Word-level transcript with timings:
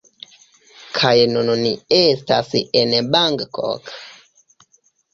Kaj 0.99 1.11
nun 1.35 1.51
ni 1.65 1.75
estas 1.99 2.51
en 2.83 2.99
Bangkok! 3.13 3.97